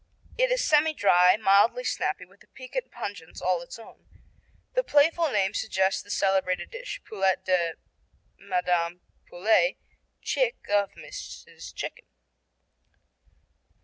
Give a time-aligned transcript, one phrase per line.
[0.35, 4.07] It is semidry, mildly snappy with a piquant pungence all its own.
[4.73, 7.73] The playful name suggests the celebrated dish, Poulette de
[8.39, 9.77] Madame Poulet,
[10.23, 11.71] Chick of Mrs.
[11.75, 12.07] Chicken.